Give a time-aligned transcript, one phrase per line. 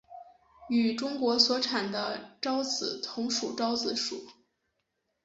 [0.67, 4.15] 与中国所产的韶子同属韶子属。